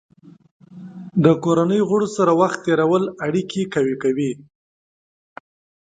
د 1.23 1.25
کورنۍ 1.43 1.81
غړو 1.89 2.07
سره 2.17 2.31
وخت 2.41 2.59
تېرول 2.65 3.03
اړیکې 3.25 3.61
قوي 3.73 3.95
کوي. 4.03 4.31